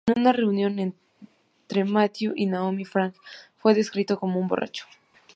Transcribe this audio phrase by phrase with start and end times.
[0.07, 3.13] En una reunión entre Matthew y Naomi, Frank
[3.59, 4.85] fue descrito como "un borracho".